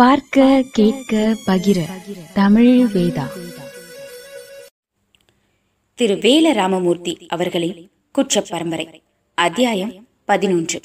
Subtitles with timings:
[0.00, 1.80] பார்க்க கேட்க பகிர.
[2.34, 3.22] தமிழ் வேதா.
[5.94, 9.02] திரு வேல ராமமூர்த்தி அவர்களின் குற்ற பரம்பரை
[9.34, 10.80] அத்தியாயம் பதினொன்று.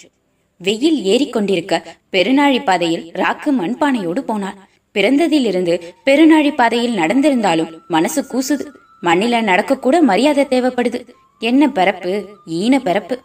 [0.57, 4.57] வெயில் ஏறிக்கொண்டிருக்க பெருநாழி பாதையில் ராக்கு மண்பானையோடு போனார்
[4.93, 8.67] பிறந்ததிலிருந்து பெருநாழி பாதையில் நடந்திருந்தாலும் மனசு கூசுது.
[9.05, 11.07] மண்ணில நடக்கக்கூட மரியாதை தேவைப்படுது.
[11.39, 12.29] என்ன பிறப்பு?
[12.47, 13.21] ஈன பிறப்பு.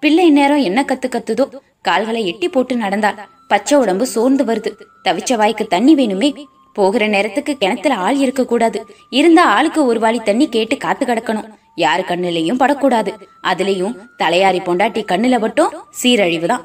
[0.00, 1.44] பிள்ளை நேரம் என்ன கத்து கத்துதோ
[1.82, 4.70] கால்களை எட்டி போட்டு நடந்தாள் பச்சை உடம்பு சோர்ந்து வருது.
[5.04, 6.44] தவிச்ச வாய்க்கு தண்ணி வேணுமே?
[6.74, 11.48] போகிற நேரத்துக்கு கிணத்துல ஆள் இருக்க கூடாது இருந்தா ஆளுக்கு ஒரு வாளி தண்ணி கேட்டு காத்து கிடக்கணும்.
[11.74, 13.14] யாரு கண்ணுலயும் படக்கூடாது.
[13.42, 15.72] அதுலயும் தலையாரி பொண்டாட்டி கண்ணுல மட்டும்
[16.02, 16.64] சீரழிவுதான்.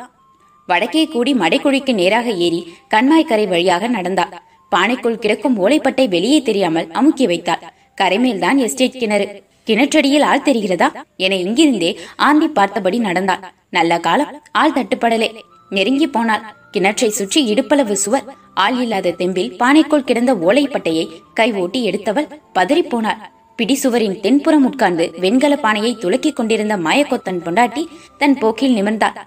[0.66, 2.60] வடக்கே கூடி மடைக்குழிக்கு நேராக ஏறி
[2.94, 4.34] கண்மாய்க்கரை வழியாக நடந்தாள்
[4.72, 7.64] பானைக்குள் கிடக்கும் ஓலைப்பட்டை வெளியே தெரியாமல் அமுக்கி வைத்தாள்.
[8.02, 9.44] கரைமேல்தான் எஸ்டேட் கிணறு.
[9.68, 10.88] கிணற்றடியில் ஆள் தெரிகிறதா?
[11.18, 13.44] என இங்கிருந்தே ஆண்டி பார்த்தபடி நடந்தாள்.
[13.70, 15.30] நல்ல காலம் ஆள் தட்டுப்படலே.
[15.70, 16.44] நெருங்கி போனாள்.
[16.74, 18.24] கிணற்றை சுற்றி இடுப்பளவு சுவர்.
[18.54, 23.22] ஆள் இல்லாத தெம்பில் பானைக்குள் கிடந்த ஓலைப்பட்டையை கை ஓட்டி எடுத்தவள் பதறிப் போனாள்.
[23.56, 27.88] பிடி சுவரின் தென்புறம் உட்கார்ந்து வெண்கல பானையை துலக்கிக் கொண்டிருந்த மாயக்கொத்தன் பொண்டாட்டி
[28.18, 29.18] தன் போக்கில் நிமிர்ந்தாள்.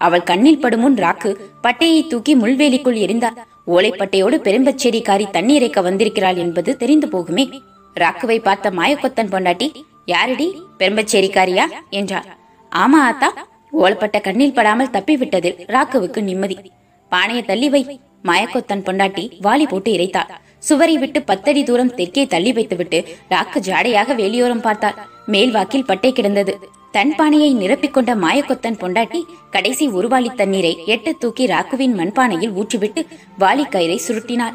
[0.00, 1.30] அவள் கண்ணில் படுமுன் ராக்கு
[1.62, 7.60] பட்டையை தூக்கி முள்வேலிக்குள் எரிந்தாள் ஓலைப்பட்டையோடு பெரும்பச்சேரிக்காரி தண்ணீரைக்க வந்திருக்கிறாள் என்பது தெரிந்து போகுமே.
[8.00, 9.68] ராக்குவை பார்த்த மாயக்கொத்தன் பொண்டாட்டி
[10.04, 10.62] யாரடி?
[10.78, 11.64] பெரும்பச்சேரிக்காரியா?
[11.90, 12.36] என்றார்
[12.72, 13.46] ஆமா ஆத்தா.
[13.72, 16.72] ஓலப்பட்ட கண்ணில் படாமல் தப்பிவிட்டதில் ராக்குவுக்கு நிம்மதி.
[17.08, 18.00] பானையை தள்ளி வை.
[18.24, 20.30] மாயக்கொத்தன் பொண்டாட்டி வாளி போட்டு இறைத்தாள்.
[20.58, 24.94] சுவரை விட்டு பத்தடி தூரம் தெற்கே தள்ளி வைத்துவிட்டு ராக்கு ஜாடையாக வெளியோரம் பார்த்தாள்.
[25.26, 26.68] மேல் வாக்கில் பட்டை கிடந்தது.
[26.90, 33.06] தன் பானையை நிரப்பிக் கொண்ட மாயக்கொத்தன் பொண்டாட்டி கடைசி உருவாளி தண்ணீரை எட்டு தூக்கி ராக்குவின் மண்பானையில் ஊற்றிவிட்டு
[33.38, 34.54] வாளி கயிறை சுருட்டினாள்.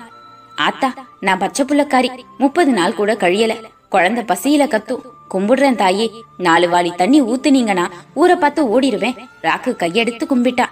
[0.56, 2.19] ஆத்தா நான் பச்சை புள்ளக்காரி.
[2.38, 3.56] முப்பது நாள் கூட கழியல.
[3.89, 5.17] குழந்தை பசியில கத்தும்.
[5.33, 6.11] கும்பிடுறேன் தாயே.
[6.38, 9.17] நாலு வாளி தண்ணி ஊத்துனீங்கன்னா ஊரை பார்த்து ஓடிடுவேன்.
[9.41, 10.66] ராக்கு கையெடுத்து கும்பிட்டா.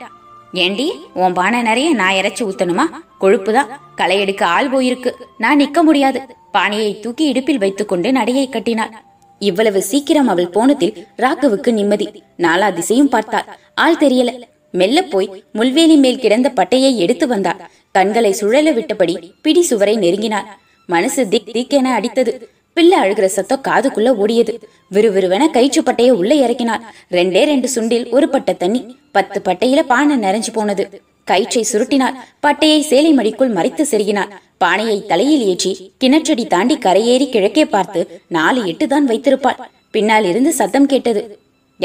[0.53, 2.81] ஏண்டி உன் பானை நிறைய நான் இறைச்சி ஊத்தணுமா?
[3.21, 5.11] கொழுப்புதான் களை எடுக்க ஆள் போயிருக்கு.
[5.37, 6.21] நான் நிக்க முடியாது.
[6.51, 8.91] பானையை தூக்கி இடுப்பில் வைத்துக்கொண்டு நடையை கட்டினாள்.
[9.39, 12.23] இவ்வளவு சீக்கிரம் அவள் போனதில் ராக்குவுக்கு நிம்மதி.
[12.37, 13.45] நாலா திசையும் பார்த்தாள்.
[13.75, 14.41] ஆள் தெரியல.
[14.71, 17.69] மெல்ல போய் முள்வேலி மேல் கிடந்த பட்டையை எடுத்து வந்தாள்.
[17.91, 20.45] கண்களை சுழல விட்டபடி பிடி சுவரை நெருங்கினாள்.
[20.85, 22.49] மனசு திக் திக்கென அடித்தது.
[22.77, 24.53] பிள்ளை அழுகிற சத்தம் காதுக்குள்ள ஓடியது.
[24.95, 26.83] விறுவிறுவென கயிற்று பட்டையை உள்ள இறக்கினார்.
[27.17, 28.81] ரெண்டே ரெண்டு சுண்டில் ஒரு பட்ட தண்ணி
[29.17, 30.85] பத்து பட்டையில பானை நிறைஞ்சு போனது.
[31.29, 34.33] கயிற்றை சுருட்டினாள் பட்டையை சேலை மடிக்குள் மறைத்து செருகினாள்
[34.63, 35.71] பானையை தலையில் ஏற்றி
[36.01, 38.01] கிணற்றடி தாண்டி கரையேறி கிழக்கே பார்த்து
[38.35, 39.59] நாலு எட்டு தான் வைத்திருப்பாள்.
[39.95, 41.21] பின்னால் இருந்து சத்தம் கேட்டது.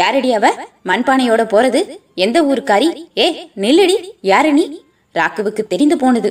[0.00, 0.46] யாரடி அவ?
[0.90, 1.80] மண்பானையோட போறது?
[2.24, 2.88] எந்த ஊருக்காரி?
[3.22, 3.26] ஏ
[3.64, 3.96] நில்லடி.
[4.32, 4.64] யாரு நீ?
[5.18, 6.30] ராக்குவுக்கு தெரிந்து போனது.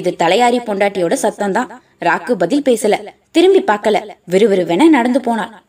[0.00, 1.72] இது தலையாரி பொண்டாட்டியோட சத்தம் தான்
[2.08, 2.94] ராக்கு பதில் பேசல.
[3.32, 3.98] திரும்பி பார்க்கல.
[4.30, 5.62] விறுவிறுவென நடந்து போனாள்.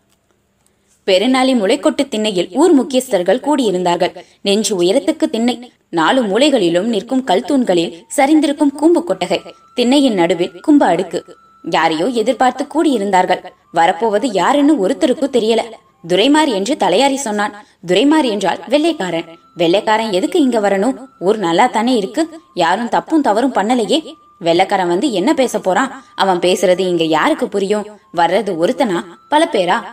[1.08, 4.16] பெருநாளி முளைக்கொட்டு திண்ணையில் ஊர் முக்கியஸ்தர்கள் கூடியிருந்தார்கள்.
[4.42, 5.72] நெஞ்சு உயரத்துக்கு திண்ணை.
[5.90, 9.40] நாலு மூலைகளிலும் நிற்கும் கல் தூண்களில் சரிந்திருக்கும் கூம்பு கொட்டகை.
[9.76, 11.24] திண்ணையின் நடுவில் கும்ப அடுக்கு.
[11.70, 13.44] யாரையோ எதிர்பார்த்து கூடியிருந்தார்கள்.
[13.72, 15.62] வரப்போவது யாருன்னு ஒருத்தருக்கு தெரியல.
[16.08, 17.66] துரைமார் என்று தலையாரி சொன்னான்.
[17.88, 19.26] துரைமார் என்றால் வெள்ளைக்காரன்.
[19.56, 20.96] வெள்ளைக்காரன் எதுக்கு இங்க வரணும்?
[21.20, 22.40] ஊர் நல்லா தானே இருக்கு.
[22.54, 24.14] யாரும் தப்பும் தவறும் பண்ணலையே.
[24.44, 26.04] வெள்ளக்காரன் வந்து என்ன பேச போறான்?
[26.16, 27.86] அவன் பேசுறது இங்க யாருக்கு புரியும்?
[28.18, 29.04] வர்றது ஒருத்தனா?
[29.30, 29.84] பல பேரா?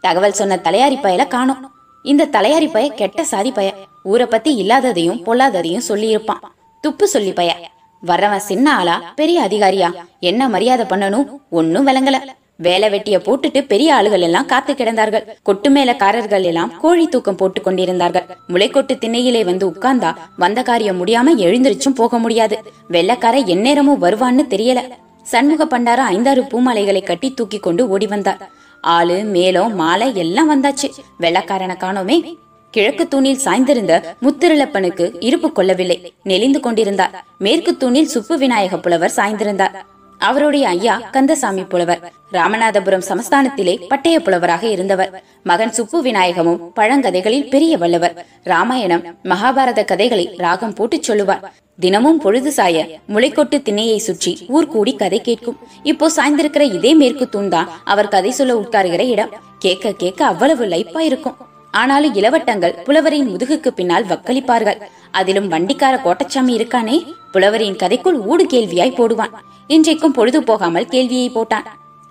[0.00, 1.72] தகவல் சொன்ன தலையாரி பயல காணும்.
[2.02, 3.74] இந்த தலையாரி பய கெட்ட சாதி பய.
[4.02, 6.40] ஊரை பத்தி இல்லாததையும் பொல்லாததையும் சொல்லி இருப்பான்
[6.80, 7.70] துப்பு சொல்லி பய.
[8.06, 9.12] வர்றவன் சின்ன ஆளா?
[9.16, 9.94] பெரிய அதிகாரியா?
[10.20, 11.26] என்ன மரியாதை பண்ணணும்?
[11.50, 12.16] ஒன்னும் விளங்கல.
[12.60, 15.24] வேலை வெட்டிய போட்டுட்டு பெரிய ஆளுகள் எல்லாம் காத்து கிடந்தார்கள்.
[15.42, 18.24] கொட்டு மேலக்காரர்கள் எல்லாம் கோழி தூக்கம் போட்டு கொண்டிருந்தார்கள்.
[18.48, 22.58] முளைக்கொட்டு திண்ணையிலே வந்து உட்கார்ந்தா வந்த காரியம் முடியாம எழுந்திருச்சும் போக முடியாது.
[22.90, 24.80] வெள்ளக்கார எந்நேரமும் வருவான்னு தெரியல.
[25.22, 28.50] சண்முக பண்டார ஐந்தாறு பூமாலைகளை கட்டி தூக்கி கொண்டு ஓடி வந்தார்.
[28.80, 30.88] ஆளு மேலம் மாலை எல்லாம் வந்தாச்சு.
[31.20, 32.34] வெள்ளக்காரனை காணோமே.
[32.70, 33.92] கிழக்கு தூணில் சாய்ந்திருந்த
[34.22, 36.12] முத்திருளப்பனுக்கு இருப்பு கொள்ளவில்லை.
[36.22, 37.24] நெளிந்து கொண்டிருந்தார்.
[37.38, 39.76] மேற்கு தூணில் சுப்பு விநாயக புலவர் சாய்ந்திருந்தார்.
[40.18, 42.12] அவருடைய ஐயா கந்தசாமி புலவர்.
[42.32, 45.22] ராமநாதபுரம் சமஸ்தானத்திலே பட்டய புலவராக இருந்தவர்.
[45.42, 51.52] மகன் சுப்பு விநாயகமும் பழங்கதைகளில் பெரிய வல்லவர் ராமாயணம் மகாபாரத கதைகளை ராகம் போட்டுச் சொல்லுவார்.
[51.80, 55.58] தினமும் பொழுது சாய முளைக்கொட்டு திண்ணையை சுற்றி ஊர் கூடி கதை கேட்கும்.
[55.82, 59.30] இப்போ சாய்ந்திருக்கிற இதே மேற்கு தூண் தான் அவர் கதை சொல்ல உட்காருகிற இடம்.
[59.58, 61.36] கேட்க கேட்க அவ்வளவு லைப்பா இருக்கும்.
[61.70, 64.80] ஆனாலும் இளவட்டங்கள் புலவரின் முதுகுக்கு பின்னால் வக்களிப்பார்கள்.
[65.10, 67.06] அதிலும் வண்டிக்கார கோட்டச்சாமி இருக்கானே?
[67.32, 69.34] புலவரின் கதைக்குள் ஊடு கேள்வியாய் போடுவான்.
[69.66, 71.66] இன்றைக்கும் பொழுது போகாமல் கேள்வியை போட்டான்.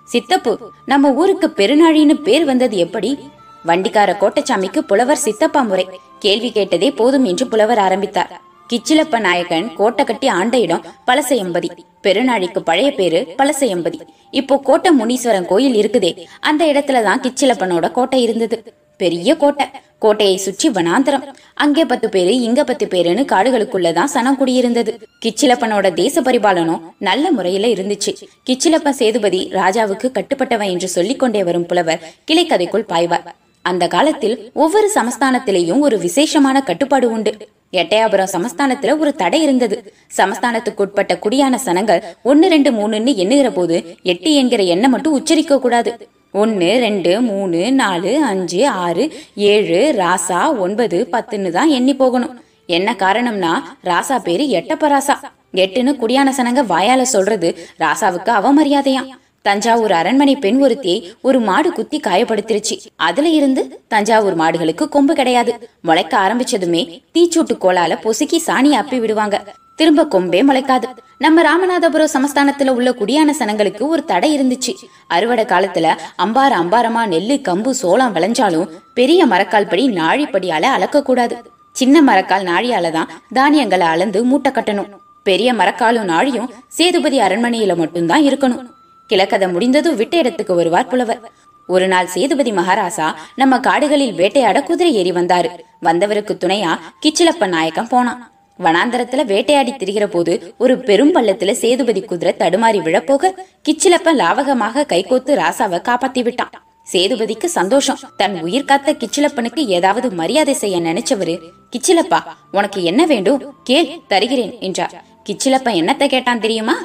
[0.08, 3.18] சித்தப்பு நம்ம ஊருக்கு பெருநாழின்னு பேர் வந்தது எப்படி?
[3.66, 5.88] வண்டிக்கார கோட்டச்சாமிக்கு புலவர் சித்தப்பா முறை.
[6.18, 8.40] கேள்வி கேட்டதே போதும் என்று புலவர் ஆரம்பித்தார்.
[8.70, 11.68] கிச்சிலப்ப நாயகன் கோட்டை கட்டி ஆண்ட இடம் பழசையம்பதி
[12.02, 14.00] பெருநாழிக்கு பழைய பேரு பழசையம்பதி
[14.30, 16.26] இப்போ கோட்டை முனீஸ்வரன் கோயில் இருக்குதே.
[16.40, 18.74] அந்த இடத்துலதான் கிச்சிலப்பனோட கோட்டை இருந்தது.
[19.02, 19.66] பெரிய கோட்டை.
[20.04, 21.24] கோட்டையை சுற்றி வனாந்தரம்.
[21.54, 24.92] அங்கே பத்து பேரு இங்க பத்து பேருன்னு காடுகளுக்குள்ளதான் சனம் குடியிருந்தது.
[25.24, 28.12] கிச்சிலப்பனோட தேச பரிபாலனம் நல்ல முறையில இருந்துச்சு.
[28.48, 33.26] கிச்சிலப்ப சேதுபதி ராஜாவுக்கு கட்டுப்பட்டவன் என்று சொல்லிக் கொண்டே வரும் புலவர் கிளைக்கதைக்குள் பாய்வார்.
[33.64, 37.32] அந்த காலத்தில் ஒவ்வொரு சமஸ்தானத்திலேயும் ஒரு விசேஷமான கட்டுப்பாடு உண்டு.
[37.72, 39.78] எட்டயாபுரம் சமஸ்தானத்துல ஒரு தடை இருந்தது.
[40.16, 45.92] சமஸ்தானத்துக்கு உட்பட்ட குடியான சனங்கள் ஒன்னு ரெண்டு மூணுன்னு எண்ணுகிற போது எட்டு என்கிற எண்ணம் மட்டும் உச்சரிக்க கூடாது.
[46.34, 49.04] ஒன்று ரெண்டு மூணு நாலு அஞ்சு ஆறு
[49.52, 52.34] ஏழு ராசா ஒன்பது பத்துன்னு தான் எண்ணி போகணும்.
[52.76, 53.52] என்ன காரணம்னா
[53.88, 55.16] ராசா பேரு எட்டப்ப ராசா
[55.62, 57.50] எட்டுன்னு குடியான சனங்க வாயால சொல்றது
[57.84, 59.08] ராசாவுக்கு அவமரியாதையாம்.
[59.42, 62.76] தஞ்சாவூர் அரண்மனை பெண் ஒருத்தியை ஒரு மாடு குத்தி காயப்படுத்திருச்சு.
[62.96, 65.54] அதுல இருந்து தஞ்சாவூர் மாடுகளுக்கு கொம்பு கிடையாது.
[65.80, 66.82] முளைக்க ஆரம்பிச்சதுமே
[67.14, 69.38] தீச்சூட்டு கோலால பொசுக்கி சாணி அப்பி விடுவாங்க
[69.78, 70.86] திரும்ப கொம்பே முளைக்காது
[71.24, 74.72] நம்ம ராமநாதபுரம் சமஸ்தானத்துல உள்ள குடியான சனங்களுக்கு ஒரு தடை இருந்துச்சு.
[75.06, 75.86] அறுவடை காலத்துல
[76.24, 81.36] அம்பார அம்பாரமா நெல்லு கம்பு சோளம் விளைஞ்சாலும் பெரிய மரக்கால் படி நாழிப்படியால அளக்க கூடாது.
[81.72, 84.88] சின்ன மரக்கால் நாழியால தான் தானியங்களை அளந்து மூட்டை கட்டணும்.
[85.22, 88.64] பெரிய மரக்காலும் நாழியும் சேதுபதி அரண்மனையில மட்டும்தான் இருக்கணும்.
[89.10, 91.20] கிழக்கதை முடிந்ததும் விட்ட இடத்துக்கு வருவார் புலவர்.
[91.66, 95.50] ஒரு நாள் சேதுபதி மகாராசா நம்ம காடுகளில் வேட்டையாட குதிரை ஏறி வந்தாரு.
[95.80, 96.72] வந்தவருக்கு துணையா
[97.02, 98.20] கிச்சிலப்ப நாயக்கம் போனான்.
[98.64, 103.32] வனாந்தரத்துல வேட்டையாடி திரிகிற போது ஒரு பெரும் பள்ளத்துல சேதுபதி குதிரை தடுமாறி விழப்போக
[103.68, 106.50] கிச்சிலப்பன் லாவகமாக கைகோத்து ராசாவை காப்பாத்தி விட்டான்.
[106.92, 107.98] சேதுபதிக்கு சந்தோஷம்.
[108.16, 111.38] தன் உயிர் காத்த கிச்சிலப்பனுக்கு ஏதாவது மரியாதை செய்ய நினைச்சவரு
[111.72, 112.20] கிச்சிலப்பா
[112.52, 113.54] உனக்கு என்ன வேண்டும்?
[113.62, 115.04] கேள் தருகிறேன் என்றார்.
[115.30, 116.76] கிச்சிலப்பன் என்னத்தை கேட்டான் தெரியுமா?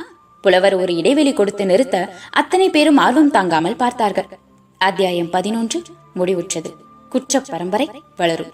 [0.41, 4.25] புலவர் ஒரு இடைவெளி கொடுத்து நிறுத்த அத்தனை பேரும் ஆர்வம் தாங்காமல் பார்த்தார்கள்.
[4.77, 5.81] அத்தியாயம் பதினொன்று
[6.15, 6.71] முடிவுற்றது.
[7.09, 8.51] குற்ற பரம்பரை வளரும்.